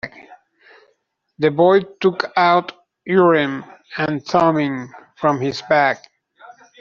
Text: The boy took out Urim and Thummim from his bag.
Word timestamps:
The 1.37 1.51
boy 1.51 1.81
took 1.99 2.33
out 2.35 2.71
Urim 3.05 3.63
and 3.95 4.25
Thummim 4.25 4.91
from 5.15 5.39
his 5.39 5.61
bag. 5.61 5.97